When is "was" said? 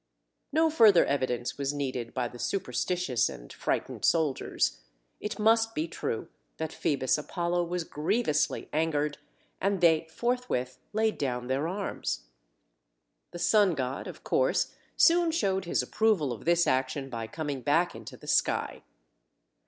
1.59-1.75, 7.65-7.83